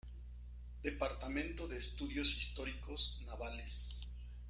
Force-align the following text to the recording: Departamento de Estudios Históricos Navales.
Departamento 0.81 1.67
de 1.67 1.77
Estudios 1.77 2.35
Históricos 2.35 3.19
Navales. 3.23 4.07